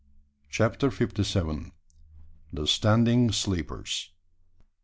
CHAPTER 0.49 0.89
FIFTY 0.89 1.23
SEVEN. 1.23 1.73
The 2.51 2.65
standing 2.65 3.31
sleepers. 3.31 4.09